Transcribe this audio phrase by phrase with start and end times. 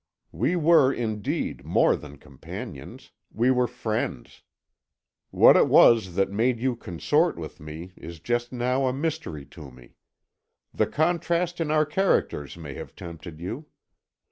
[0.31, 4.41] We were, indeed, more than companions we were friends.
[5.29, 9.69] What it was that made you consort with me is just now a mystery to
[9.69, 9.97] me.
[10.73, 13.67] The contrast in our characters may have tempted you.